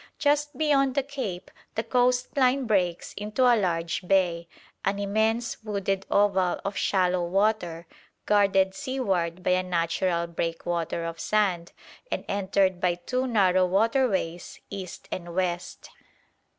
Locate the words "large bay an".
3.55-4.97